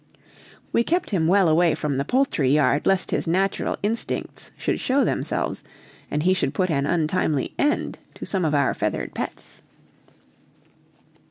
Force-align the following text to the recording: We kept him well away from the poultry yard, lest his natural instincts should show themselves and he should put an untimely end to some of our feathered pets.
We 0.73 0.83
kept 0.83 1.11
him 1.11 1.27
well 1.27 1.47
away 1.47 1.75
from 1.75 1.97
the 1.99 2.03
poultry 2.03 2.49
yard, 2.49 2.87
lest 2.87 3.11
his 3.11 3.27
natural 3.27 3.77
instincts 3.83 4.49
should 4.57 4.79
show 4.79 5.03
themselves 5.05 5.63
and 6.09 6.23
he 6.23 6.33
should 6.33 6.55
put 6.55 6.71
an 6.71 6.87
untimely 6.87 7.53
end 7.59 7.99
to 8.15 8.25
some 8.25 8.43
of 8.43 8.55
our 8.55 8.73
feathered 8.73 9.13
pets. 9.13 9.61